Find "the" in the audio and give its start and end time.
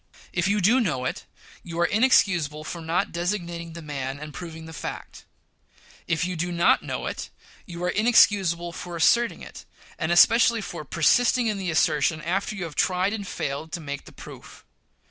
3.73-3.83, 4.65-4.73, 11.59-11.69, 14.05-14.11